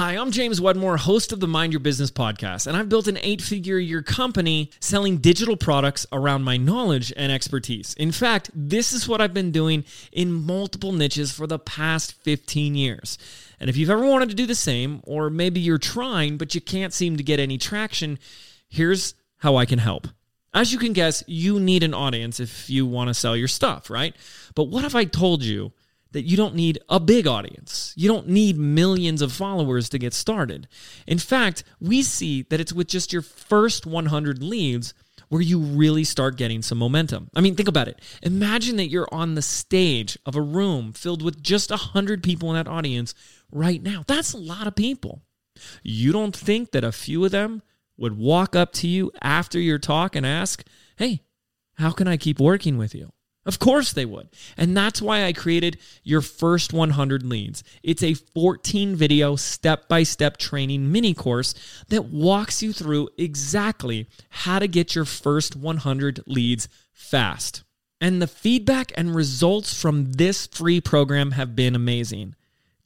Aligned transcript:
Hi, 0.00 0.16
I'm 0.16 0.30
James 0.30 0.62
Wedmore, 0.62 0.96
host 0.96 1.30
of 1.30 1.40
the 1.40 1.46
Mind 1.46 1.74
Your 1.74 1.80
Business 1.80 2.10
podcast, 2.10 2.66
and 2.66 2.74
I've 2.74 2.88
built 2.88 3.06
an 3.06 3.18
eight 3.20 3.42
figure 3.42 3.76
year 3.76 4.00
company 4.00 4.70
selling 4.80 5.18
digital 5.18 5.58
products 5.58 6.06
around 6.10 6.42
my 6.42 6.56
knowledge 6.56 7.12
and 7.18 7.30
expertise. 7.30 7.92
In 7.98 8.10
fact, 8.10 8.48
this 8.54 8.94
is 8.94 9.06
what 9.06 9.20
I've 9.20 9.34
been 9.34 9.50
doing 9.50 9.84
in 10.10 10.32
multiple 10.32 10.92
niches 10.92 11.32
for 11.32 11.46
the 11.46 11.58
past 11.58 12.14
15 12.14 12.76
years. 12.76 13.18
And 13.60 13.68
if 13.68 13.76
you've 13.76 13.90
ever 13.90 14.06
wanted 14.06 14.30
to 14.30 14.34
do 14.34 14.46
the 14.46 14.54
same, 14.54 15.02
or 15.04 15.28
maybe 15.28 15.60
you're 15.60 15.76
trying 15.76 16.38
but 16.38 16.54
you 16.54 16.62
can't 16.62 16.94
seem 16.94 17.18
to 17.18 17.22
get 17.22 17.38
any 17.38 17.58
traction, 17.58 18.18
here's 18.70 19.12
how 19.36 19.56
I 19.56 19.66
can 19.66 19.80
help. 19.80 20.08
As 20.54 20.72
you 20.72 20.78
can 20.78 20.94
guess, 20.94 21.22
you 21.26 21.60
need 21.60 21.82
an 21.82 21.92
audience 21.92 22.40
if 22.40 22.70
you 22.70 22.86
want 22.86 23.08
to 23.08 23.14
sell 23.14 23.36
your 23.36 23.48
stuff, 23.48 23.90
right? 23.90 24.16
But 24.54 24.64
what 24.64 24.86
if 24.86 24.94
I 24.94 25.04
told 25.04 25.42
you? 25.44 25.72
That 26.12 26.22
you 26.22 26.36
don't 26.36 26.54
need 26.54 26.78
a 26.88 26.98
big 26.98 27.26
audience. 27.26 27.92
You 27.96 28.08
don't 28.08 28.28
need 28.28 28.58
millions 28.58 29.22
of 29.22 29.32
followers 29.32 29.88
to 29.90 29.98
get 29.98 30.12
started. 30.12 30.68
In 31.06 31.18
fact, 31.18 31.64
we 31.80 32.02
see 32.02 32.42
that 32.50 32.60
it's 32.60 32.72
with 32.72 32.88
just 32.88 33.12
your 33.12 33.22
first 33.22 33.86
100 33.86 34.42
leads 34.42 34.94
where 35.28 35.40
you 35.40 35.60
really 35.60 36.02
start 36.02 36.36
getting 36.36 36.60
some 36.60 36.78
momentum. 36.78 37.30
I 37.34 37.40
mean, 37.40 37.54
think 37.54 37.68
about 37.68 37.86
it. 37.86 38.00
Imagine 38.22 38.76
that 38.76 38.90
you're 38.90 39.08
on 39.12 39.36
the 39.36 39.42
stage 39.42 40.18
of 40.26 40.34
a 40.34 40.42
room 40.42 40.92
filled 40.92 41.22
with 41.22 41.42
just 41.42 41.70
100 41.70 42.22
people 42.22 42.50
in 42.50 42.56
that 42.56 42.70
audience 42.70 43.14
right 43.52 43.80
now. 43.80 44.02
That's 44.06 44.32
a 44.32 44.38
lot 44.38 44.66
of 44.66 44.74
people. 44.74 45.22
You 45.82 46.10
don't 46.10 46.36
think 46.36 46.72
that 46.72 46.84
a 46.84 46.92
few 46.92 47.24
of 47.24 47.30
them 47.30 47.62
would 47.96 48.18
walk 48.18 48.56
up 48.56 48.72
to 48.72 48.88
you 48.88 49.12
after 49.22 49.60
your 49.60 49.78
talk 49.78 50.16
and 50.16 50.26
ask, 50.26 50.64
Hey, 50.96 51.22
how 51.74 51.92
can 51.92 52.08
I 52.08 52.16
keep 52.16 52.40
working 52.40 52.76
with 52.76 52.94
you? 52.94 53.12
Of 53.46 53.58
course 53.58 53.92
they 53.92 54.04
would. 54.04 54.28
And 54.56 54.76
that's 54.76 55.00
why 55.00 55.24
I 55.24 55.32
created 55.32 55.78
your 56.02 56.20
first 56.20 56.72
100 56.72 57.24
leads. 57.24 57.64
It's 57.82 58.02
a 58.02 58.14
14 58.14 58.96
video 58.96 59.36
step 59.36 59.88
by 59.88 60.02
step 60.02 60.36
training 60.36 60.92
mini 60.92 61.14
course 61.14 61.54
that 61.88 62.06
walks 62.06 62.62
you 62.62 62.72
through 62.72 63.08
exactly 63.16 64.06
how 64.28 64.58
to 64.58 64.68
get 64.68 64.94
your 64.94 65.06
first 65.06 65.56
100 65.56 66.20
leads 66.26 66.68
fast. 66.92 67.64
And 68.00 68.20
the 68.20 68.26
feedback 68.26 68.92
and 68.94 69.14
results 69.14 69.78
from 69.78 70.12
this 70.12 70.46
free 70.46 70.80
program 70.80 71.32
have 71.32 71.56
been 71.56 71.74
amazing. 71.74 72.34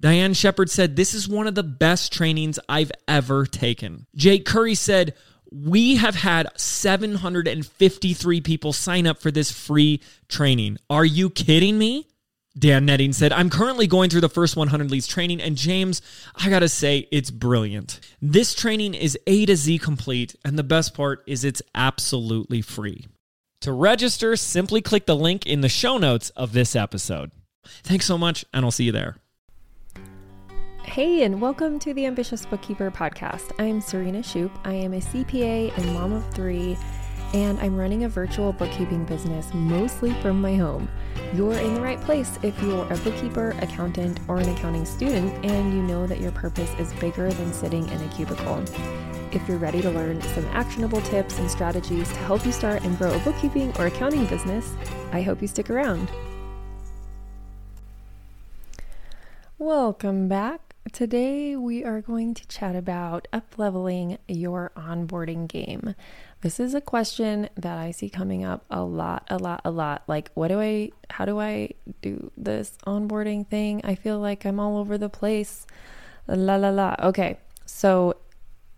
Diane 0.01 0.35
Shepard 0.35 0.71
said, 0.71 0.97
This 0.97 1.15
is 1.15 1.29
one 1.29 1.47
of 1.47 1.55
the 1.55 1.63
best 1.63 2.13
trainings 2.13 2.59
I've 2.69 2.93
ever 3.09 3.47
taken. 3.47 4.07
Jake 4.15 4.45
Curry 4.45 4.75
said, 4.75 5.15
we 5.55 5.97
have 5.97 6.17
had 6.17 6.49
753 6.57 8.41
people 8.41 8.73
sign 8.73 9.07
up 9.07 9.21
for 9.21 9.31
this 9.31 9.53
free 9.53 10.01
training. 10.29 10.79
Are 10.91 11.05
you 11.05 11.31
kidding 11.31 11.79
me? 11.79 12.09
Dan 12.57 12.87
Netting 12.87 13.13
said, 13.13 13.33
I'm 13.33 13.51
currently 13.51 13.87
going 13.87 14.11
through 14.11 14.21
the 14.21 14.29
first 14.29 14.57
100 14.57 14.91
leads 14.91 15.07
training, 15.09 15.41
and 15.41 15.57
James, 15.57 16.03
I 16.37 16.49
gotta 16.51 16.69
say, 16.69 17.09
it's 17.11 17.31
brilliant. 17.31 18.01
This 18.23 18.55
training 18.55 18.95
is 18.95 19.19
A 19.27 19.45
to 19.47 19.57
Z 19.57 19.79
complete, 19.79 20.37
and 20.45 20.57
the 20.57 20.63
best 20.63 20.95
part 20.95 21.25
is 21.27 21.45
it's 21.45 21.63
absolutely 21.75 22.63
free. 22.63 23.07
To 23.63 23.73
register, 23.73 24.37
simply 24.37 24.83
click 24.83 25.07
the 25.07 25.17
link 25.17 25.47
in 25.47 25.63
the 25.63 25.69
show 25.69 25.99
notes 25.99 26.31
of 26.31 26.53
this 26.53 26.77
episode. 26.77 27.33
Thanks 27.83 28.07
so 28.07 28.19
much, 28.19 28.45
and 28.53 28.65
I'll 28.65 28.71
see 28.71 28.85
you 28.85 28.93
there. 28.93 29.17
Hey, 30.95 31.25
and 31.25 31.41
welcome 31.41 31.81
to 31.81 31.93
the 31.93 32.07
Ambitious 32.07 32.47
Bookkeeper 32.47 32.89
podcast. 32.89 33.51
I'm 33.59 33.81
Serena 33.81 34.21
Shoup. 34.21 34.53
I 34.63 34.75
am 34.75 34.93
a 34.93 35.01
CPA 35.01 35.77
and 35.77 35.93
mom 35.93 36.13
of 36.13 36.25
three, 36.33 36.79
and 37.33 37.59
I'm 37.59 37.77
running 37.77 38.05
a 38.05 38.09
virtual 38.09 38.53
bookkeeping 38.53 39.05
business 39.05 39.53
mostly 39.53 40.13
from 40.23 40.41
my 40.41 40.55
home. 40.55 40.89
You're 41.35 41.55
in 41.55 41.75
the 41.75 41.81
right 41.81 42.01
place 42.01 42.39
if 42.45 42.57
you're 42.63 42.87
a 42.93 42.97
bookkeeper, 42.99 43.57
accountant, 43.61 44.21
or 44.29 44.39
an 44.39 44.49
accounting 44.51 44.85
student, 44.85 45.45
and 45.45 45.75
you 45.75 45.83
know 45.83 46.07
that 46.07 46.21
your 46.21 46.31
purpose 46.31 46.73
is 46.79 46.93
bigger 47.01 47.29
than 47.29 47.53
sitting 47.53 47.89
in 47.89 48.01
a 48.01 48.09
cubicle. 48.15 48.63
If 49.33 49.49
you're 49.49 49.59
ready 49.59 49.83
to 49.83 49.91
learn 49.91 50.23
some 50.23 50.47
actionable 50.53 51.01
tips 51.01 51.41
and 51.41 51.51
strategies 51.51 52.07
to 52.07 52.19
help 52.19 52.47
you 52.47 52.53
start 52.53 52.85
and 52.85 52.97
grow 52.97 53.13
a 53.13 53.19
bookkeeping 53.19 53.77
or 53.81 53.87
accounting 53.87 54.27
business, 54.27 54.73
I 55.11 55.23
hope 55.23 55.43
you 55.43 55.49
stick 55.49 55.71
around. 55.71 56.09
Welcome 59.59 60.29
back. 60.29 60.74
Today, 60.95 61.57
we 61.57 61.83
are 61.83 62.01
going 62.01 62.35
to 62.35 62.47
chat 62.47 62.77
about 62.77 63.27
upleveling 63.33 64.19
your 64.29 64.71
onboarding 64.77 65.49
game. 65.49 65.97
This 66.43 66.61
is 66.61 66.73
a 66.73 66.81
question 66.81 67.49
that 67.57 67.79
I 67.79 67.91
see 67.91 68.09
coming 68.09 68.45
up 68.45 68.65
a 68.71 68.85
lot, 68.85 69.27
a 69.29 69.37
lot, 69.37 69.61
a 69.65 69.73
lot. 69.73 70.05
Like, 70.07 70.31
what 70.35 70.47
do 70.47 70.61
I, 70.61 70.93
how 71.11 71.25
do 71.25 71.41
I 71.41 71.71
do 72.01 72.31
this 72.37 72.79
onboarding 72.87 73.45
thing? 73.49 73.81
I 73.83 73.97
feel 73.97 74.21
like 74.21 74.45
I'm 74.45 74.61
all 74.61 74.77
over 74.77 74.97
the 74.97 75.09
place. 75.09 75.67
La 76.29 76.55
la 76.55 76.71
la. 76.71 76.95
Okay, 77.03 77.39
so 77.67 78.15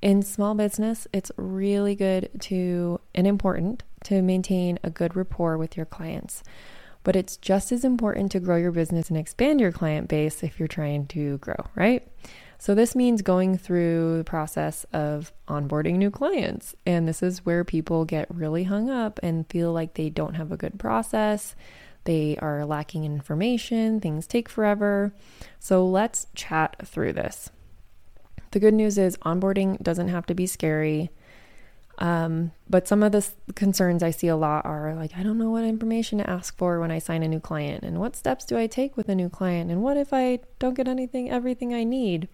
in 0.00 0.22
small 0.22 0.54
business, 0.54 1.06
it's 1.12 1.30
really 1.36 1.94
good 1.94 2.30
to 2.44 2.98
and 3.14 3.26
important 3.26 3.82
to 4.04 4.22
maintain 4.22 4.78
a 4.82 4.88
good 4.88 5.16
rapport 5.16 5.58
with 5.58 5.76
your 5.76 5.84
clients 5.84 6.42
but 7.06 7.14
it's 7.14 7.36
just 7.36 7.70
as 7.70 7.84
important 7.84 8.32
to 8.32 8.40
grow 8.40 8.56
your 8.56 8.72
business 8.72 9.10
and 9.10 9.16
expand 9.16 9.60
your 9.60 9.70
client 9.70 10.08
base 10.08 10.42
if 10.42 10.58
you're 10.58 10.66
trying 10.66 11.06
to 11.06 11.38
grow, 11.38 11.54
right? 11.76 12.04
So, 12.58 12.74
this 12.74 12.96
means 12.96 13.22
going 13.22 13.56
through 13.56 14.18
the 14.18 14.24
process 14.24 14.84
of 14.92 15.32
onboarding 15.46 15.98
new 15.98 16.10
clients. 16.10 16.74
And 16.84 17.06
this 17.06 17.22
is 17.22 17.46
where 17.46 17.62
people 17.62 18.04
get 18.04 18.26
really 18.34 18.64
hung 18.64 18.90
up 18.90 19.20
and 19.22 19.48
feel 19.48 19.72
like 19.72 19.94
they 19.94 20.10
don't 20.10 20.34
have 20.34 20.50
a 20.50 20.56
good 20.56 20.80
process. 20.80 21.54
They 22.02 22.36
are 22.38 22.64
lacking 22.64 23.04
information, 23.04 24.00
things 24.00 24.26
take 24.26 24.48
forever. 24.48 25.14
So, 25.60 25.86
let's 25.86 26.26
chat 26.34 26.74
through 26.84 27.12
this. 27.12 27.50
The 28.50 28.58
good 28.58 28.74
news 28.74 28.98
is 28.98 29.16
onboarding 29.18 29.80
doesn't 29.80 30.08
have 30.08 30.26
to 30.26 30.34
be 30.34 30.48
scary. 30.48 31.10
Um, 31.98 32.52
but 32.68 32.86
some 32.86 33.02
of 33.02 33.12
the 33.12 33.26
concerns 33.54 34.02
I 34.02 34.10
see 34.10 34.28
a 34.28 34.36
lot 34.36 34.66
are 34.66 34.94
like, 34.94 35.16
I 35.16 35.22
don't 35.22 35.38
know 35.38 35.50
what 35.50 35.64
information 35.64 36.18
to 36.18 36.28
ask 36.28 36.56
for 36.58 36.78
when 36.78 36.90
I 36.90 36.98
sign 36.98 37.22
a 37.22 37.28
new 37.28 37.40
client, 37.40 37.84
and 37.84 37.98
what 37.98 38.16
steps 38.16 38.44
do 38.44 38.58
I 38.58 38.66
take 38.66 38.96
with 38.96 39.08
a 39.08 39.14
new 39.14 39.28
client, 39.28 39.70
and 39.70 39.82
what 39.82 39.96
if 39.96 40.12
I 40.12 40.40
don't 40.58 40.74
get 40.74 40.88
anything, 40.88 41.30
everything 41.30 41.72
I 41.72 41.84
need? 41.84 42.28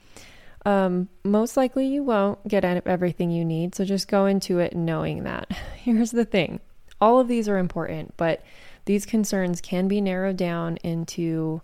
Um, 0.64 1.08
most 1.24 1.56
likely 1.56 1.86
you 1.86 2.02
won't 2.02 2.46
get 2.46 2.64
everything 2.64 3.30
you 3.30 3.44
need, 3.44 3.74
so 3.74 3.84
just 3.84 4.08
go 4.08 4.26
into 4.26 4.58
it 4.58 4.74
knowing 4.74 5.24
that. 5.24 5.50
Here's 5.76 6.10
the 6.10 6.24
thing 6.24 6.60
all 7.00 7.18
of 7.18 7.28
these 7.28 7.48
are 7.48 7.58
important, 7.58 8.14
but 8.16 8.44
these 8.84 9.06
concerns 9.06 9.60
can 9.60 9.88
be 9.88 10.00
narrowed 10.00 10.36
down 10.36 10.76
into 10.78 11.62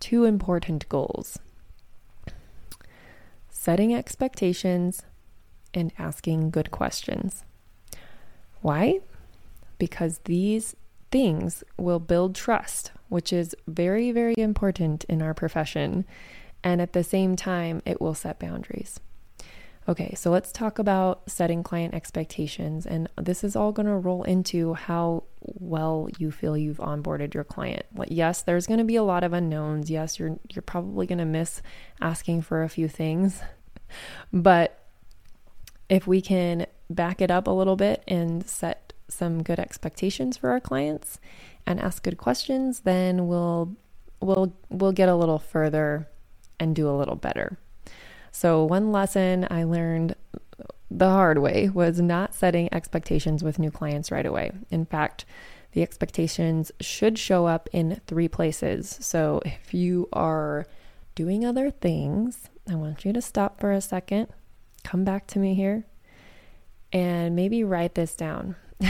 two 0.00 0.24
important 0.24 0.88
goals 0.88 1.38
setting 3.50 3.92
expectations 3.92 5.02
and 5.78 5.92
asking 5.98 6.50
good 6.50 6.70
questions. 6.70 7.44
Why? 8.60 9.00
Because 9.78 10.18
these 10.24 10.76
things 11.10 11.64
will 11.76 12.00
build 12.00 12.34
trust, 12.34 12.92
which 13.08 13.32
is 13.32 13.54
very, 13.66 14.12
very 14.12 14.34
important 14.36 15.04
in 15.04 15.22
our 15.22 15.34
profession. 15.34 16.04
And 16.62 16.82
at 16.82 16.92
the 16.92 17.04
same 17.04 17.36
time, 17.36 17.82
it 17.86 18.00
will 18.00 18.14
set 18.14 18.38
boundaries. 18.38 19.00
Okay, 19.88 20.12
so 20.14 20.30
let's 20.30 20.52
talk 20.52 20.78
about 20.78 21.30
setting 21.30 21.62
client 21.62 21.94
expectations. 21.94 22.84
And 22.84 23.08
this 23.16 23.42
is 23.42 23.56
all 23.56 23.72
going 23.72 23.86
to 23.86 23.96
roll 23.96 24.22
into 24.24 24.74
how 24.74 25.24
well 25.40 26.10
you 26.18 26.30
feel 26.30 26.58
you've 26.58 26.76
onboarded 26.76 27.32
your 27.32 27.44
client. 27.44 27.86
Yes, 28.06 28.42
there's 28.42 28.66
going 28.66 28.78
to 28.78 28.84
be 28.84 28.96
a 28.96 29.02
lot 29.02 29.24
of 29.24 29.32
unknowns. 29.32 29.88
Yes, 29.88 30.18
you're 30.18 30.38
you're 30.50 30.62
probably 30.62 31.06
going 31.06 31.20
to 31.20 31.24
miss 31.24 31.62
asking 32.02 32.42
for 32.42 32.62
a 32.62 32.68
few 32.68 32.88
things. 32.88 33.40
But 34.34 34.87
if 35.88 36.06
we 36.06 36.20
can 36.20 36.66
back 36.90 37.20
it 37.20 37.30
up 37.30 37.46
a 37.46 37.50
little 37.50 37.76
bit 37.76 38.02
and 38.06 38.46
set 38.46 38.92
some 39.08 39.42
good 39.42 39.58
expectations 39.58 40.36
for 40.36 40.50
our 40.50 40.60
clients 40.60 41.18
and 41.66 41.80
ask 41.80 42.02
good 42.02 42.18
questions, 42.18 42.80
then 42.80 43.26
we'll 43.26 43.76
we'll 44.20 44.52
we'll 44.68 44.92
get 44.92 45.08
a 45.08 45.14
little 45.14 45.38
further 45.38 46.08
and 46.60 46.74
do 46.74 46.88
a 46.88 46.96
little 46.96 47.16
better. 47.16 47.58
So 48.32 48.64
one 48.64 48.92
lesson 48.92 49.46
I 49.50 49.64
learned 49.64 50.14
the 50.90 51.08
hard 51.08 51.38
way 51.38 51.68
was 51.68 52.00
not 52.00 52.34
setting 52.34 52.72
expectations 52.72 53.42
with 53.42 53.58
new 53.58 53.70
clients 53.70 54.10
right 54.10 54.24
away. 54.24 54.52
In 54.70 54.86
fact, 54.86 55.24
the 55.72 55.82
expectations 55.82 56.72
should 56.80 57.18
show 57.18 57.46
up 57.46 57.68
in 57.72 58.00
three 58.06 58.28
places. 58.28 58.98
So 59.00 59.42
if 59.44 59.74
you 59.74 60.08
are 60.12 60.66
doing 61.14 61.44
other 61.44 61.70
things, 61.70 62.48
I 62.68 62.74
want 62.74 63.04
you 63.04 63.12
to 63.12 63.20
stop 63.20 63.60
for 63.60 63.72
a 63.72 63.80
second 63.80 64.28
come 64.88 65.04
back 65.04 65.26
to 65.26 65.38
me 65.38 65.52
here 65.54 65.84
and 66.94 67.36
maybe 67.36 67.62
write 67.62 67.94
this 67.94 68.16
down. 68.16 68.56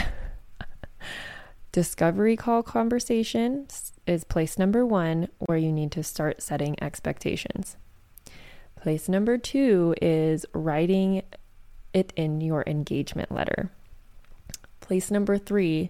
Discovery 1.73 2.37
call 2.37 2.63
conversation 2.63 3.67
is 4.07 4.23
place 4.23 4.57
number 4.57 4.85
one 4.85 5.27
where 5.39 5.57
you 5.57 5.73
need 5.73 5.91
to 5.91 6.01
start 6.01 6.41
setting 6.41 6.81
expectations. 6.81 7.75
Place 8.77 9.09
number 9.09 9.37
two 9.37 9.93
is 10.01 10.45
writing 10.53 11.21
it 11.93 12.13
in 12.15 12.39
your 12.39 12.63
engagement 12.65 13.29
letter. 13.29 13.69
Place 14.79 15.11
number 15.11 15.37
three 15.37 15.89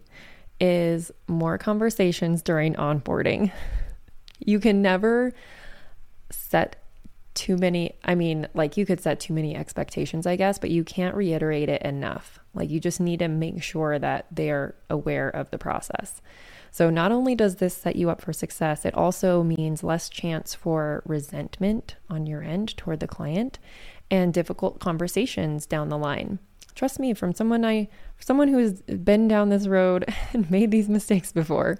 is 0.59 1.11
more 1.27 1.59
conversations 1.59 2.41
during 2.41 2.73
onboarding. 2.73 3.51
You 4.41 4.61
can 4.61 4.81
never 4.81 5.33
set 6.29 6.78
too 7.39 7.55
many, 7.55 7.95
I 8.03 8.15
mean, 8.15 8.49
like 8.53 8.75
you 8.75 8.85
could 8.85 8.99
set 8.99 9.21
too 9.21 9.31
many 9.31 9.55
expectations, 9.55 10.27
I 10.27 10.35
guess, 10.35 10.59
but 10.59 10.71
you 10.71 10.83
can't 10.83 11.15
reiterate 11.15 11.69
it 11.69 11.81
enough. 11.83 12.37
Like 12.53 12.69
you 12.69 12.81
just 12.81 12.99
need 12.99 13.19
to 13.19 13.29
make 13.29 13.63
sure 13.63 13.97
that 13.97 14.25
they're 14.29 14.75
aware 14.89 15.29
of 15.29 15.49
the 15.49 15.57
process. 15.57 16.21
So, 16.69 16.89
not 16.89 17.13
only 17.13 17.35
does 17.35 17.55
this 17.55 17.73
set 17.73 17.95
you 17.95 18.09
up 18.09 18.21
for 18.21 18.33
success, 18.33 18.83
it 18.83 18.93
also 18.93 19.41
means 19.41 19.83
less 19.83 20.09
chance 20.09 20.53
for 20.53 21.01
resentment 21.05 21.95
on 22.09 22.27
your 22.27 22.43
end 22.43 22.75
toward 22.75 22.99
the 22.99 23.07
client 23.07 23.57
and 24.11 24.33
difficult 24.33 24.81
conversations 24.81 25.65
down 25.65 25.87
the 25.87 25.97
line. 25.97 26.39
Trust 26.75 26.99
me, 26.99 27.13
from 27.13 27.33
someone 27.33 27.63
I 27.63 27.87
someone 28.19 28.49
who's 28.49 28.81
been 28.81 29.29
down 29.29 29.47
this 29.47 29.65
road 29.65 30.13
and 30.33 30.51
made 30.51 30.71
these 30.71 30.89
mistakes 30.89 31.31
before. 31.31 31.77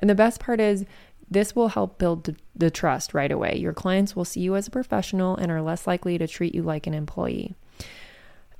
And 0.00 0.10
the 0.10 0.16
best 0.16 0.40
part 0.40 0.60
is 0.60 0.84
this 1.30 1.56
will 1.56 1.68
help 1.68 1.98
build 1.98 2.36
the 2.54 2.70
trust 2.70 3.14
right 3.14 3.30
away. 3.30 3.56
Your 3.56 3.72
clients 3.72 4.14
will 4.14 4.24
see 4.24 4.40
you 4.40 4.54
as 4.56 4.68
a 4.68 4.70
professional 4.70 5.36
and 5.36 5.50
are 5.50 5.62
less 5.62 5.86
likely 5.86 6.18
to 6.18 6.26
treat 6.26 6.54
you 6.54 6.62
like 6.62 6.86
an 6.86 6.94
employee. 6.94 7.54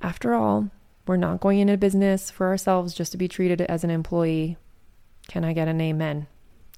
After 0.01 0.33
all, 0.33 0.69
we're 1.05 1.17
not 1.17 1.39
going 1.39 1.59
into 1.59 1.77
business 1.77 2.29
for 2.29 2.47
ourselves 2.47 2.93
just 2.93 3.11
to 3.13 3.17
be 3.17 3.27
treated 3.27 3.61
as 3.61 3.83
an 3.83 3.89
employee. 3.89 4.57
Can 5.27 5.45
I 5.45 5.53
get 5.53 5.67
an 5.67 5.79
amen? 5.79 6.27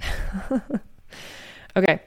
okay. 1.76 2.02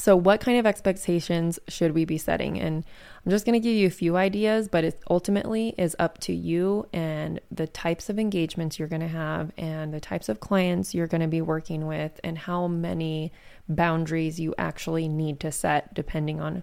So, 0.00 0.16
what 0.16 0.40
kind 0.40 0.58
of 0.58 0.64
expectations 0.64 1.58
should 1.68 1.92
we 1.92 2.06
be 2.06 2.16
setting? 2.16 2.58
And 2.58 2.86
I'm 3.22 3.30
just 3.30 3.44
going 3.44 3.52
to 3.52 3.60
give 3.60 3.76
you 3.76 3.86
a 3.86 3.90
few 3.90 4.16
ideas, 4.16 4.66
but 4.66 4.82
it 4.82 4.98
ultimately 5.10 5.74
is 5.76 5.94
up 5.98 6.16
to 6.20 6.32
you 6.32 6.88
and 6.90 7.38
the 7.50 7.66
types 7.66 8.08
of 8.08 8.18
engagements 8.18 8.78
you're 8.78 8.88
going 8.88 9.02
to 9.02 9.08
have 9.08 9.52
and 9.58 9.92
the 9.92 10.00
types 10.00 10.30
of 10.30 10.40
clients 10.40 10.94
you're 10.94 11.06
going 11.06 11.20
to 11.20 11.28
be 11.28 11.42
working 11.42 11.86
with 11.86 12.18
and 12.24 12.38
how 12.38 12.66
many 12.66 13.30
boundaries 13.68 14.40
you 14.40 14.54
actually 14.56 15.06
need 15.06 15.38
to 15.40 15.52
set 15.52 15.92
depending 15.92 16.40
on 16.40 16.62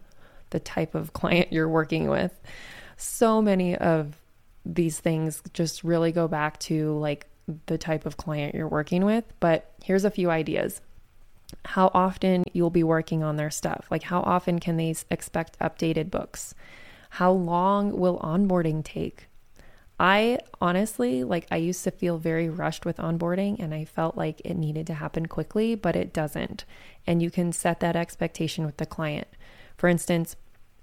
the 0.49 0.59
type 0.59 0.95
of 0.95 1.13
client 1.21 1.53
you're 1.53 1.69
working 1.69 2.09
with. 2.09 2.41
So 2.95 3.39
many 3.39 3.75
of 3.75 4.17
these 4.65 4.99
things 4.99 5.43
just 5.53 5.83
really 5.83 6.11
go 6.11 6.27
back 6.27 6.57
to 6.61 6.97
like 6.97 7.27
the 7.67 7.77
type 7.77 8.07
of 8.07 8.17
client 8.17 8.55
you're 8.55 8.67
working 8.67 9.05
with, 9.05 9.25
but 9.39 9.71
here's 9.83 10.05
a 10.05 10.11
few 10.11 10.31
ideas 10.31 10.81
how 11.65 11.91
often 11.93 12.43
you'll 12.53 12.69
be 12.69 12.83
working 12.83 13.23
on 13.23 13.37
their 13.37 13.49
stuff. 13.49 13.87
Like, 13.89 14.03
how 14.03 14.21
often 14.21 14.59
can 14.59 14.77
they 14.77 14.93
expect 15.09 15.59
updated 15.59 16.11
books? 16.11 16.53
How 17.11 17.31
long 17.31 17.97
will 17.97 18.19
onboarding 18.19 18.83
take? 18.83 19.27
I 19.99 20.39
honestly, 20.61 21.23
like, 21.23 21.47
I 21.49 21.57
used 21.57 21.83
to 21.85 21.91
feel 21.91 22.17
very 22.17 22.49
rushed 22.49 22.85
with 22.85 22.97
onboarding 22.97 23.59
and 23.59 23.73
I 23.73 23.85
felt 23.85 24.15
like 24.15 24.41
it 24.45 24.55
needed 24.55 24.85
to 24.87 24.93
happen 24.93 25.25
quickly, 25.25 25.73
but 25.73 25.95
it 25.95 26.13
doesn't. 26.13 26.65
And 27.07 27.21
you 27.21 27.31
can 27.31 27.51
set 27.51 27.79
that 27.79 27.95
expectation 27.95 28.65
with 28.65 28.77
the 28.77 28.85
client. 28.85 29.27
For 29.75 29.87
instance, 29.87 30.35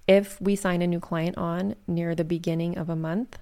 if 0.08 0.40
we 0.40 0.56
sign 0.56 0.82
a 0.82 0.86
new 0.86 1.00
client 1.00 1.38
on 1.38 1.76
near 1.86 2.14
the 2.14 2.24
beginning 2.24 2.76
of 2.76 2.88
a 2.88 2.96
month, 2.96 3.38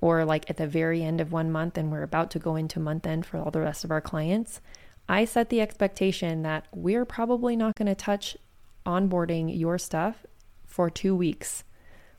or 0.00 0.24
like 0.24 0.48
at 0.48 0.58
the 0.58 0.66
very 0.66 1.02
end 1.02 1.20
of 1.20 1.32
one 1.32 1.50
month, 1.50 1.76
and 1.76 1.90
we're 1.90 2.02
about 2.02 2.30
to 2.32 2.38
go 2.38 2.54
into 2.54 2.78
month 2.78 3.06
end 3.06 3.26
for 3.26 3.38
all 3.38 3.50
the 3.50 3.60
rest 3.60 3.82
of 3.82 3.90
our 3.90 4.00
clients, 4.00 4.60
I 5.08 5.24
set 5.24 5.50
the 5.50 5.60
expectation 5.60 6.42
that 6.42 6.66
we're 6.72 7.04
probably 7.04 7.56
not 7.56 7.76
going 7.76 7.86
to 7.86 7.94
touch 7.94 8.36
onboarding 8.84 9.56
your 9.58 9.78
stuff 9.78 10.26
for 10.64 10.90
two 10.90 11.14
weeks. 11.14 11.64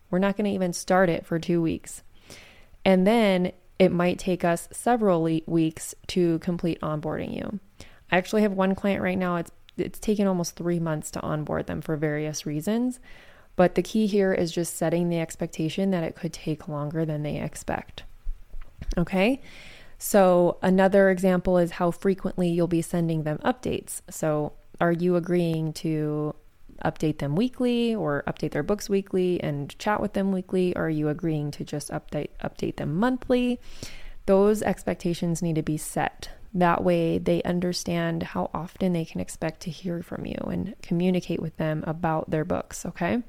We're 0.09 0.19
not 0.19 0.37
going 0.37 0.45
to 0.45 0.55
even 0.55 0.73
start 0.73 1.09
it 1.09 1.25
for 1.25 1.39
two 1.39 1.61
weeks. 1.61 2.03
And 2.85 3.05
then 3.05 3.51
it 3.77 3.91
might 3.91 4.19
take 4.19 4.43
us 4.43 4.67
several 4.71 5.21
weeks 5.45 5.93
to 6.07 6.39
complete 6.39 6.79
onboarding 6.81 7.35
you. 7.35 7.59
I 8.11 8.17
actually 8.17 8.41
have 8.43 8.53
one 8.53 8.73
client 8.75 9.01
right 9.01 9.17
now, 9.17 9.35
it's 9.35 9.51
it's 9.77 9.99
taken 9.99 10.25
almost 10.25 10.55
3 10.55 10.79
months 10.79 11.11
to 11.11 11.21
onboard 11.21 11.67
them 11.67 11.81
for 11.81 11.95
various 11.95 12.47
reasons, 12.47 12.99
but 13.55 13.75
the 13.75 13.83
key 13.83 14.07
here 14.07 14.33
is 14.33 14.51
just 14.51 14.75
setting 14.75 15.09
the 15.09 15.19
expectation 15.19 15.91
that 15.91 16.03
it 16.03 16.15
could 16.15 16.33
take 16.33 16.67
longer 16.67 17.05
than 17.05 17.23
they 17.23 17.39
expect. 17.39 18.03
Okay? 18.97 19.41
So, 19.97 20.57
another 20.61 21.09
example 21.09 21.57
is 21.57 21.71
how 21.71 21.91
frequently 21.91 22.49
you'll 22.49 22.67
be 22.67 22.81
sending 22.81 23.23
them 23.23 23.39
updates. 23.39 24.01
So, 24.09 24.53
are 24.79 24.91
you 24.91 25.15
agreeing 25.15 25.73
to 25.73 26.35
update 26.85 27.17
them 27.17 27.35
weekly 27.35 27.95
or 27.95 28.23
update 28.27 28.51
their 28.51 28.63
books 28.63 28.89
weekly 28.89 29.41
and 29.41 29.77
chat 29.79 30.01
with 30.01 30.13
them 30.13 30.31
weekly? 30.31 30.75
Or 30.75 30.85
are 30.85 30.89
you 30.89 31.09
agreeing 31.09 31.51
to 31.51 31.63
just 31.63 31.89
update 31.89 32.29
update 32.43 32.75
them 32.75 32.95
monthly? 32.95 33.59
Those 34.27 34.61
expectations 34.61 35.41
need 35.41 35.55
to 35.55 35.63
be 35.63 35.77
set. 35.77 36.29
That 36.53 36.83
way 36.83 37.17
they 37.17 37.41
understand 37.43 38.23
how 38.23 38.49
often 38.53 38.93
they 38.93 39.05
can 39.05 39.19
expect 39.19 39.61
to 39.61 39.71
hear 39.71 40.01
from 40.01 40.25
you 40.25 40.37
and 40.51 40.75
communicate 40.81 41.41
with 41.41 41.57
them 41.57 41.83
about 41.87 42.29
their 42.29 42.45
books, 42.45 42.85
okay? 42.85 43.23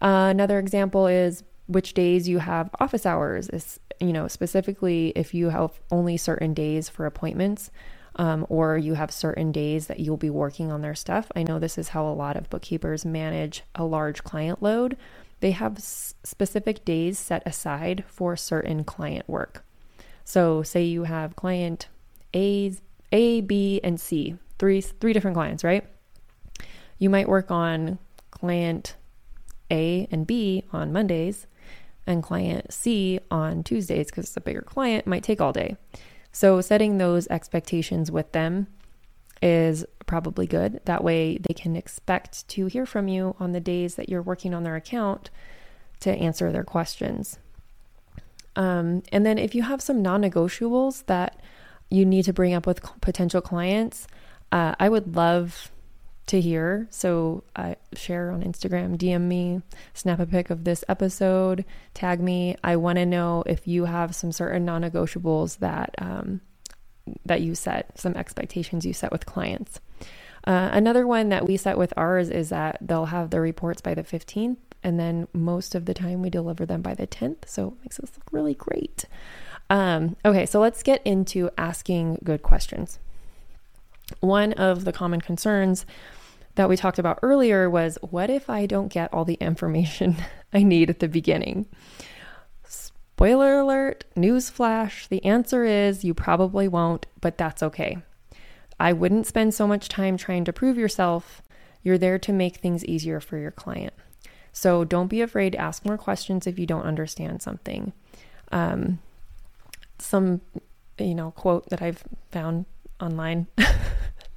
Uh, 0.00 0.28
another 0.30 0.58
example 0.58 1.06
is 1.06 1.42
which 1.70 1.94
days 1.94 2.28
you 2.28 2.38
have 2.40 2.68
office 2.80 3.06
hours 3.06 3.48
is 3.48 3.78
you 4.00 4.12
know 4.12 4.26
specifically 4.26 5.12
if 5.14 5.32
you 5.32 5.50
have 5.50 5.70
only 5.90 6.16
certain 6.16 6.52
days 6.52 6.88
for 6.88 7.06
appointments 7.06 7.70
um, 8.16 8.44
or 8.48 8.76
you 8.76 8.94
have 8.94 9.12
certain 9.12 9.52
days 9.52 9.86
that 9.86 10.00
you'll 10.00 10.16
be 10.16 10.30
working 10.30 10.72
on 10.72 10.82
their 10.82 10.96
stuff. 10.96 11.30
I 11.36 11.44
know 11.44 11.58
this 11.58 11.78
is 11.78 11.90
how 11.90 12.06
a 12.06 12.12
lot 12.12 12.36
of 12.36 12.50
bookkeepers 12.50 13.04
manage 13.04 13.62
a 13.76 13.84
large 13.84 14.24
client 14.24 14.60
load. 14.60 14.96
They 15.38 15.52
have 15.52 15.76
s- 15.76 16.14
specific 16.24 16.84
days 16.84 17.18
set 17.18 17.42
aside 17.46 18.04
for 18.08 18.36
certain 18.36 18.82
client 18.82 19.28
work. 19.28 19.64
So 20.24 20.62
say 20.62 20.82
you 20.84 21.04
have 21.04 21.36
client 21.36 21.86
a 22.34 22.72
a 23.12 23.40
b 23.40 23.80
and 23.82 24.00
c 24.00 24.36
three 24.58 24.80
three 24.80 25.12
different 25.12 25.36
clients 25.36 25.64
right? 25.64 25.84
You 26.98 27.10
might 27.10 27.28
work 27.28 27.50
on 27.50 27.98
client 28.30 28.96
a 29.70 30.08
and 30.10 30.26
b 30.26 30.64
on 30.72 30.92
mondays 30.92 31.46
and 32.06 32.22
client 32.22 32.72
C 32.72 33.20
on 33.30 33.62
Tuesdays 33.62 34.06
because 34.06 34.26
it's 34.26 34.36
a 34.36 34.40
bigger 34.40 34.62
client 34.62 35.06
might 35.06 35.22
take 35.22 35.40
all 35.40 35.52
day. 35.52 35.76
So 36.32 36.60
setting 36.60 36.98
those 36.98 37.26
expectations 37.28 38.10
with 38.10 38.32
them 38.32 38.68
is 39.42 39.84
probably 40.06 40.46
good. 40.46 40.80
That 40.84 41.02
way 41.02 41.38
they 41.38 41.54
can 41.54 41.76
expect 41.76 42.46
to 42.48 42.66
hear 42.66 42.86
from 42.86 43.08
you 43.08 43.36
on 43.40 43.52
the 43.52 43.60
days 43.60 43.94
that 43.94 44.08
you're 44.08 44.22
working 44.22 44.54
on 44.54 44.62
their 44.64 44.76
account 44.76 45.30
to 46.00 46.10
answer 46.10 46.52
their 46.52 46.64
questions. 46.64 47.38
Um, 48.56 49.02
and 49.12 49.24
then 49.24 49.38
if 49.38 49.54
you 49.54 49.62
have 49.62 49.80
some 49.80 50.02
non 50.02 50.22
negotiables 50.22 51.06
that 51.06 51.40
you 51.88 52.04
need 52.04 52.24
to 52.24 52.32
bring 52.32 52.52
up 52.52 52.66
with 52.66 52.82
potential 53.00 53.40
clients, 53.40 54.06
uh, 54.52 54.74
I 54.78 54.88
would 54.88 55.16
love 55.16 55.70
to 56.30 56.40
hear. 56.40 56.86
So 56.90 57.42
uh, 57.56 57.74
share 57.94 58.30
on 58.30 58.42
Instagram, 58.42 58.96
DM 58.96 59.22
me, 59.22 59.62
snap 59.94 60.20
a 60.20 60.26
pic 60.26 60.48
of 60.48 60.62
this 60.62 60.84
episode, 60.88 61.64
tag 61.92 62.20
me. 62.20 62.56
I 62.62 62.76
want 62.76 62.98
to 62.98 63.06
know 63.06 63.42
if 63.46 63.66
you 63.66 63.86
have 63.86 64.14
some 64.14 64.30
certain 64.30 64.64
non-negotiables 64.64 65.58
that 65.58 65.94
um, 65.98 66.40
that 67.26 67.40
you 67.40 67.56
set, 67.56 67.98
some 67.98 68.14
expectations 68.14 68.86
you 68.86 68.92
set 68.92 69.10
with 69.10 69.26
clients. 69.26 69.80
Uh, 70.46 70.70
another 70.72 71.04
one 71.04 71.30
that 71.30 71.46
we 71.46 71.56
set 71.56 71.76
with 71.76 71.92
ours 71.96 72.30
is 72.30 72.50
that 72.50 72.78
they'll 72.80 73.06
have 73.06 73.30
the 73.30 73.40
reports 73.40 73.80
by 73.80 73.92
the 73.92 74.04
15th, 74.04 74.56
and 74.84 75.00
then 75.00 75.26
most 75.32 75.74
of 75.74 75.84
the 75.84 75.94
time 75.94 76.22
we 76.22 76.30
deliver 76.30 76.64
them 76.64 76.80
by 76.80 76.94
the 76.94 77.08
10th. 77.08 77.46
So 77.46 77.68
it 77.68 77.74
makes 77.82 77.98
us 77.98 78.12
look 78.16 78.32
really 78.32 78.54
great. 78.54 79.04
Um, 79.68 80.14
okay, 80.24 80.46
so 80.46 80.60
let's 80.60 80.84
get 80.84 81.04
into 81.04 81.50
asking 81.58 82.20
good 82.22 82.42
questions. 82.42 83.00
One 84.20 84.52
of 84.52 84.84
the 84.84 84.92
common 84.92 85.20
concerns 85.20 85.84
that 86.54 86.68
we 86.68 86.76
talked 86.76 86.98
about 86.98 87.18
earlier 87.22 87.70
was 87.70 87.98
what 88.02 88.30
if 88.30 88.50
I 88.50 88.66
don't 88.66 88.88
get 88.88 89.12
all 89.12 89.24
the 89.24 89.34
information 89.34 90.16
I 90.52 90.62
need 90.62 90.90
at 90.90 91.00
the 91.00 91.08
beginning? 91.08 91.66
Spoiler 92.64 93.60
alert, 93.60 94.04
newsflash, 94.16 95.08
the 95.08 95.24
answer 95.24 95.64
is 95.64 96.04
you 96.04 96.14
probably 96.14 96.68
won't, 96.68 97.06
but 97.20 97.38
that's 97.38 97.62
okay. 97.62 97.98
I 98.78 98.94
wouldn't 98.94 99.26
spend 99.26 99.52
so 99.52 99.66
much 99.66 99.88
time 99.88 100.16
trying 100.16 100.44
to 100.46 100.52
prove 100.52 100.78
yourself. 100.78 101.42
You're 101.82 101.98
there 101.98 102.18
to 102.18 102.32
make 102.32 102.56
things 102.56 102.84
easier 102.84 103.20
for 103.20 103.36
your 103.36 103.50
client. 103.50 103.92
So 104.52 104.84
don't 104.84 105.08
be 105.08 105.20
afraid 105.20 105.52
to 105.52 105.58
ask 105.58 105.84
more 105.84 105.98
questions 105.98 106.46
if 106.46 106.58
you 106.58 106.66
don't 106.66 106.84
understand 106.84 107.42
something. 107.42 107.92
Um, 108.50 108.98
some, 109.98 110.40
you 110.98 111.14
know, 111.14 111.30
quote 111.32 111.68
that 111.68 111.82
I've 111.82 112.02
found 112.30 112.64
online 113.00 113.46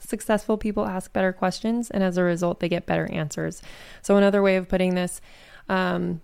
successful 0.07 0.57
people 0.57 0.85
ask 0.85 1.11
better 1.13 1.33
questions, 1.33 1.89
and 1.89 2.03
as 2.03 2.17
a 2.17 2.23
result, 2.23 2.59
they 2.59 2.69
get 2.69 2.85
better 2.85 3.11
answers. 3.11 3.61
So, 4.01 4.17
another 4.17 4.41
way 4.41 4.55
of 4.55 4.67
putting 4.67 4.95
this, 4.95 5.21
um, 5.69 6.21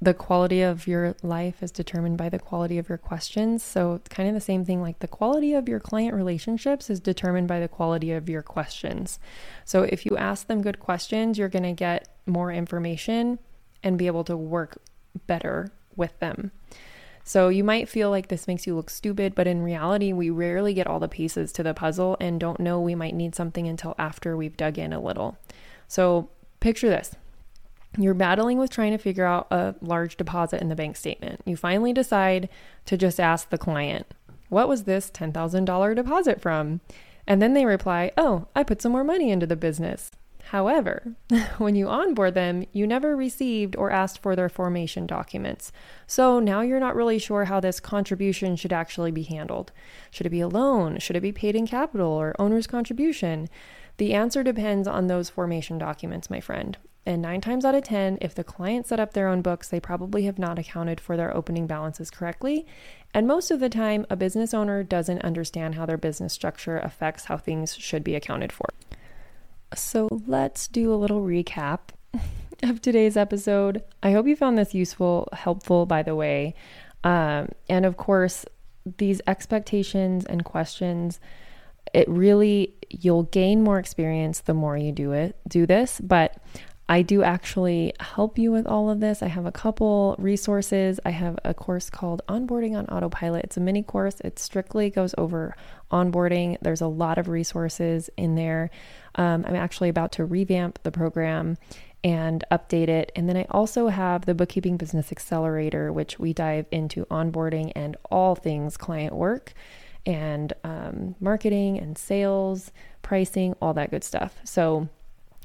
the 0.00 0.14
quality 0.14 0.62
of 0.62 0.86
your 0.86 1.14
life 1.22 1.62
is 1.62 1.70
determined 1.70 2.18
by 2.18 2.28
the 2.28 2.38
quality 2.38 2.78
of 2.78 2.88
your 2.88 2.98
questions. 2.98 3.62
So, 3.62 3.94
it's 3.94 4.08
kind 4.08 4.28
of 4.28 4.34
the 4.34 4.40
same 4.40 4.64
thing 4.64 4.80
like 4.80 4.98
the 5.00 5.08
quality 5.08 5.54
of 5.54 5.68
your 5.68 5.80
client 5.80 6.14
relationships 6.14 6.90
is 6.90 7.00
determined 7.00 7.48
by 7.48 7.60
the 7.60 7.68
quality 7.68 8.12
of 8.12 8.28
your 8.28 8.42
questions. 8.42 9.18
So, 9.64 9.82
if 9.82 10.06
you 10.06 10.16
ask 10.16 10.46
them 10.46 10.62
good 10.62 10.80
questions, 10.80 11.38
you're 11.38 11.48
going 11.48 11.62
to 11.64 11.72
get 11.72 12.08
more 12.26 12.52
information 12.52 13.38
and 13.82 13.98
be 13.98 14.06
able 14.06 14.24
to 14.24 14.36
work 14.36 14.78
better 15.26 15.72
with 15.96 16.18
them. 16.20 16.52
So 17.24 17.48
you 17.48 17.62
might 17.62 17.88
feel 17.88 18.10
like 18.10 18.28
this 18.28 18.48
makes 18.48 18.66
you 18.66 18.74
look 18.74 18.90
stupid, 18.90 19.34
but 19.34 19.46
in 19.46 19.62
reality, 19.62 20.12
we 20.12 20.30
rarely 20.30 20.74
get 20.74 20.86
all 20.86 20.98
the 20.98 21.08
pieces 21.08 21.52
to 21.52 21.62
the 21.62 21.74
puzzle 21.74 22.16
and 22.20 22.40
don't 22.40 22.60
know 22.60 22.80
we 22.80 22.94
might 22.94 23.14
need 23.14 23.34
something 23.34 23.68
until 23.68 23.94
after 23.98 24.36
we've 24.36 24.56
dug 24.56 24.78
in 24.78 24.92
a 24.92 25.00
little. 25.00 25.36
So 25.86 26.30
picture 26.60 26.88
this 26.88 27.14
You're 27.96 28.14
battling 28.14 28.58
with 28.58 28.70
trying 28.70 28.92
to 28.92 28.98
figure 28.98 29.24
out 29.24 29.46
a 29.50 29.74
large 29.80 30.16
deposit 30.16 30.60
in 30.60 30.68
the 30.68 30.74
bank 30.74 30.96
statement. 30.96 31.40
You 31.44 31.56
finally 31.56 31.92
decide 31.92 32.48
to 32.86 32.96
just 32.96 33.20
ask 33.20 33.50
the 33.50 33.58
client, 33.58 34.06
What 34.48 34.68
was 34.68 34.84
this 34.84 35.10
$10,000 35.10 35.94
deposit 35.94 36.40
from? 36.40 36.80
And 37.24 37.40
then 37.40 37.54
they 37.54 37.66
reply, 37.66 38.10
Oh, 38.16 38.48
I 38.56 38.64
put 38.64 38.82
some 38.82 38.92
more 38.92 39.04
money 39.04 39.30
into 39.30 39.46
the 39.46 39.56
business. 39.56 40.10
However, 40.50 41.14
when 41.58 41.74
you 41.74 41.88
onboard 41.88 42.34
them, 42.34 42.64
you 42.72 42.86
never 42.86 43.16
received 43.16 43.76
or 43.76 43.90
asked 43.90 44.20
for 44.20 44.36
their 44.36 44.48
formation 44.48 45.06
documents. 45.06 45.72
So 46.06 46.40
now 46.40 46.60
you're 46.60 46.80
not 46.80 46.96
really 46.96 47.18
sure 47.18 47.46
how 47.46 47.60
this 47.60 47.80
contribution 47.80 48.56
should 48.56 48.72
actually 48.72 49.10
be 49.10 49.22
handled. 49.22 49.72
Should 50.10 50.26
it 50.26 50.30
be 50.30 50.40
a 50.40 50.48
loan? 50.48 50.98
Should 50.98 51.16
it 51.16 51.20
be 51.20 51.32
paid 51.32 51.56
in 51.56 51.66
capital 51.66 52.10
or 52.10 52.34
owner's 52.38 52.66
contribution? 52.66 53.48
The 53.96 54.14
answer 54.14 54.42
depends 54.42 54.88
on 54.88 55.06
those 55.06 55.30
formation 55.30 55.78
documents, 55.78 56.28
my 56.28 56.40
friend. 56.40 56.76
And 57.04 57.20
nine 57.20 57.40
times 57.40 57.64
out 57.64 57.74
of 57.74 57.82
10, 57.82 58.18
if 58.20 58.34
the 58.34 58.44
client 58.44 58.86
set 58.86 59.00
up 59.00 59.12
their 59.12 59.28
own 59.28 59.42
books, 59.42 59.68
they 59.68 59.80
probably 59.80 60.24
have 60.24 60.38
not 60.38 60.58
accounted 60.58 61.00
for 61.00 61.16
their 61.16 61.36
opening 61.36 61.66
balances 61.66 62.10
correctly. 62.10 62.64
And 63.12 63.26
most 63.26 63.50
of 63.50 63.58
the 63.58 63.68
time, 63.68 64.06
a 64.08 64.16
business 64.16 64.54
owner 64.54 64.84
doesn't 64.84 65.22
understand 65.22 65.74
how 65.74 65.84
their 65.84 65.96
business 65.96 66.32
structure 66.32 66.78
affects 66.78 67.24
how 67.24 67.38
things 67.38 67.74
should 67.74 68.04
be 68.04 68.14
accounted 68.14 68.52
for. 68.52 68.66
So 69.74 70.08
let's 70.26 70.68
do 70.68 70.92
a 70.92 70.96
little 70.96 71.22
recap 71.22 71.78
of 72.62 72.80
today's 72.80 73.16
episode. 73.16 73.82
I 74.02 74.12
hope 74.12 74.26
you 74.26 74.36
found 74.36 74.58
this 74.58 74.74
useful, 74.74 75.28
helpful, 75.32 75.86
by 75.86 76.02
the 76.02 76.14
way. 76.14 76.54
Um, 77.04 77.48
and 77.68 77.84
of 77.84 77.96
course, 77.96 78.44
these 78.98 79.20
expectations 79.26 80.24
and 80.24 80.44
questions, 80.44 81.20
it 81.94 82.08
really, 82.08 82.74
you'll 82.90 83.24
gain 83.24 83.62
more 83.62 83.78
experience 83.78 84.40
the 84.40 84.54
more 84.54 84.76
you 84.76 84.92
do 84.92 85.12
it, 85.12 85.36
do 85.48 85.66
this. 85.66 86.00
But 86.02 86.36
I 86.88 87.02
do 87.02 87.22
actually 87.22 87.94
help 88.00 88.38
you 88.38 88.52
with 88.52 88.66
all 88.66 88.90
of 88.90 89.00
this. 89.00 89.22
I 89.22 89.28
have 89.28 89.46
a 89.46 89.52
couple 89.52 90.16
resources. 90.18 91.00
I 91.04 91.10
have 91.10 91.38
a 91.44 91.54
course 91.54 91.88
called 91.88 92.22
Onboarding 92.28 92.76
on 92.76 92.86
Autopilot. 92.86 93.44
It's 93.44 93.56
a 93.56 93.60
mini 93.60 93.82
course, 93.82 94.20
it 94.20 94.38
strictly 94.38 94.90
goes 94.90 95.14
over 95.16 95.56
onboarding. 95.90 96.58
There's 96.60 96.80
a 96.80 96.88
lot 96.88 97.18
of 97.18 97.28
resources 97.28 98.10
in 98.16 98.34
there. 98.34 98.70
Um, 99.14 99.44
I'm 99.46 99.56
actually 99.56 99.88
about 99.88 100.12
to 100.12 100.24
revamp 100.24 100.82
the 100.82 100.90
program 100.90 101.58
and 102.04 102.44
update 102.50 102.88
it. 102.88 103.12
And 103.14 103.28
then 103.28 103.36
I 103.36 103.46
also 103.50 103.88
have 103.88 104.26
the 104.26 104.34
Bookkeeping 104.34 104.76
Business 104.76 105.12
Accelerator, 105.12 105.92
which 105.92 106.18
we 106.18 106.32
dive 106.32 106.66
into 106.70 107.04
onboarding 107.06 107.72
and 107.76 107.96
all 108.10 108.34
things 108.34 108.76
client 108.76 109.14
work 109.14 109.52
and 110.04 110.52
um, 110.64 111.14
marketing 111.20 111.78
and 111.78 111.96
sales, 111.96 112.72
pricing, 113.02 113.54
all 113.62 113.72
that 113.74 113.90
good 113.90 114.02
stuff. 114.02 114.40
So, 114.44 114.88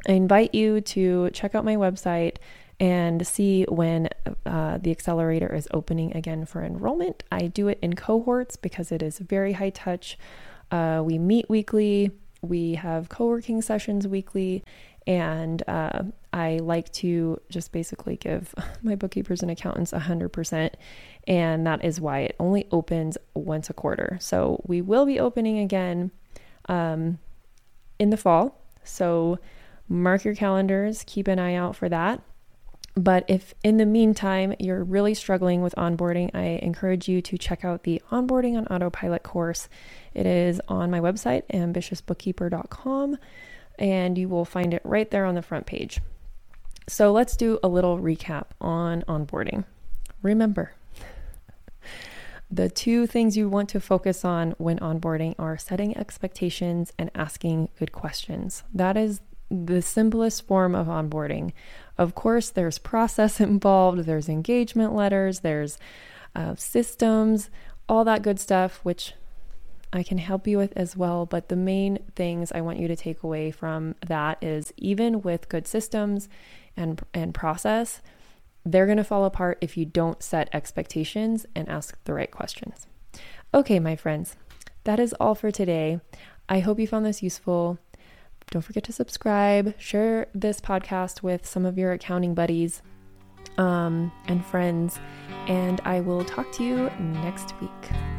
I 0.08 0.12
invite 0.14 0.54
you 0.54 0.82
to 0.82 1.30
check 1.32 1.56
out 1.56 1.66
my 1.66 1.76
website 1.76 2.38
and 2.80 3.26
see 3.26 3.64
when 3.64 4.10
uh, 4.46 4.78
the 4.78 4.92
accelerator 4.92 5.54
is 5.54 5.68
opening 5.74 6.16
again 6.16 6.46
for 6.46 6.64
enrollment. 6.64 7.24
I 7.32 7.48
do 7.48 7.68
it 7.68 7.80
in 7.82 7.96
cohorts 7.96 8.56
because 8.56 8.92
it 8.92 9.02
is 9.02 9.18
very 9.18 9.54
high 9.54 9.72
touch. 9.72 10.18
Uh, 10.70 11.02
we 11.04 11.18
meet 11.18 11.50
weekly, 11.50 12.12
we 12.48 12.76
have 12.76 13.10
co 13.10 13.28
working 13.28 13.62
sessions 13.62 14.08
weekly, 14.08 14.64
and 15.06 15.64
uh, 15.68 16.04
I 16.34 16.58
like 16.58 16.92
to 16.94 17.42
just 17.50 17.72
basically 17.72 18.18
give 18.18 18.54
my 18.84 18.96
bookkeepers 18.96 19.42
and 19.42 19.52
accountants 19.52 19.92
100%. 19.92 20.74
And 21.28 21.68
that 21.68 21.84
is 21.84 22.00
why 22.00 22.20
it 22.20 22.36
only 22.40 22.68
opens 22.72 23.18
once 23.34 23.70
a 23.70 23.74
quarter. 23.74 24.18
So 24.22 24.62
we 24.66 24.82
will 24.82 25.06
be 25.06 25.20
opening 25.20 25.60
again 25.60 26.12
um, 26.70 27.20
in 28.00 28.10
the 28.10 28.18
fall. 28.18 28.62
So 28.84 29.40
Mark 29.90 30.26
your 30.26 30.36
calendars, 30.36 31.04
keep 31.08 31.28
an 31.28 31.40
eye 31.40 31.56
out 31.56 31.76
for 31.76 31.88
that. 31.88 32.22
But 32.98 33.26
if 33.28 33.54
in 33.64 33.78
the 33.78 33.86
meantime 33.86 34.56
you're 34.58 34.84
really 34.84 35.14
struggling 35.14 35.62
with 35.62 35.76
onboarding, 35.76 36.32
I 36.34 36.60
encourage 36.64 37.08
you 37.08 37.22
to 37.22 37.38
check 37.38 37.64
out 37.64 37.84
the 37.84 38.02
Onboarding 38.12 38.58
on 38.58 38.66
Autopilot 38.68 39.22
course. 39.22 39.70
It 40.16 40.26
is 40.26 40.60
on 40.68 40.90
my 40.90 41.00
website, 41.00 41.44
ambitiousbookkeeper.com, 41.54 43.20
and 43.78 44.18
you 44.18 44.28
will 44.28 44.46
find 44.46 44.74
it 44.74 44.82
right 44.84 45.12
there 45.12 45.26
on 45.26 45.36
the 45.36 45.44
front 45.44 45.68
page. 45.68 46.02
So 46.88 47.12
let's 47.12 47.38
do 47.38 47.60
a 47.62 47.68
little 47.68 48.00
recap 48.00 48.46
on 48.60 49.04
onboarding. 49.04 49.66
Remember, 50.24 50.74
the 52.50 52.68
two 52.68 53.06
things 53.06 53.38
you 53.38 53.48
want 53.48 53.70
to 53.70 53.80
focus 53.80 54.26
on 54.26 54.56
when 54.58 54.80
onboarding 54.80 55.36
are 55.38 55.56
setting 55.56 55.96
expectations 55.96 56.94
and 56.98 57.12
asking 57.14 57.70
good 57.78 57.92
questions. 57.92 58.64
That 58.74 58.98
is 58.98 59.22
the 59.50 59.82
simplest 59.82 60.46
form 60.46 60.76
of 60.76 60.88
onboarding. 60.88 61.54
Of 61.98 62.16
course, 62.16 62.50
there's 62.50 62.78
process 62.78 63.40
involved, 63.40 64.00
there's 64.00 64.30
engagement 64.30 64.94
letters, 64.94 65.40
there's 65.40 65.78
uh, 66.36 66.56
systems, 66.56 67.50
all 67.90 68.04
that 68.04 68.22
good 68.22 68.40
stuff, 68.40 68.80
which 68.84 69.14
I 69.94 70.04
can 70.04 70.18
help 70.18 70.48
you 70.48 70.58
with 70.58 70.74
as 70.76 70.98
well. 70.98 71.26
But 71.26 71.50
the 71.50 71.56
main 71.56 72.00
things 72.16 72.52
I 72.52 72.62
want 72.62 72.80
you 72.80 72.88
to 72.88 72.96
take 72.96 73.24
away 73.24 73.52
from 73.52 73.96
that 74.06 74.44
is 74.44 74.74
even 74.78 75.22
with 75.22 75.50
good 75.50 75.68
systems 75.68 76.28
and, 76.76 77.02
and 77.14 77.34
process, 77.34 78.02
they're 78.66 78.86
going 78.86 78.98
to 78.98 79.04
fall 79.04 79.26
apart 79.26 79.58
if 79.62 79.78
you 79.78 79.86
don't 79.86 80.22
set 80.22 80.50
expectations 80.52 81.46
and 81.56 81.70
ask 81.70 81.98
the 82.04 82.14
right 82.14 82.30
questions. 82.30 82.88
Okay, 83.54 83.80
my 83.80 83.96
friends, 83.96 84.36
that 84.84 85.00
is 85.00 85.14
all 85.14 85.36
for 85.36 85.52
today. 85.52 86.02
I 86.50 86.60
hope 86.60 86.80
you 86.80 86.88
found 86.88 87.06
this 87.06 87.24
useful. 87.24 87.80
Don't 88.52 88.62
forget 88.62 88.84
to 88.86 88.94
subscribe, 88.94 89.80
share 89.80 90.28
this 90.34 90.62
podcast 90.62 91.22
with 91.22 91.46
some 91.46 91.66
of 91.66 91.78
your 91.78 91.92
accounting 91.92 92.34
buddies 92.34 92.82
um, 93.58 94.12
and 94.28 94.46
friends, 94.46 95.00
and 95.48 95.82
I 95.84 96.00
will 96.00 96.24
talk 96.24 96.52
to 96.54 96.64
you 96.64 96.90
next 97.00 97.60
week. 97.60 98.17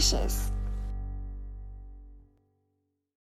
Ambitious. 0.00 0.39